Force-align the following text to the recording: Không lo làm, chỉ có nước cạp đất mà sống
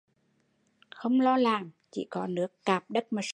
Không 0.95 1.21
lo 1.21 1.37
làm, 1.37 1.71
chỉ 1.91 2.07
có 2.09 2.27
nước 2.27 2.65
cạp 2.65 2.89
đất 2.91 3.13
mà 3.13 3.21
sống 3.23 3.27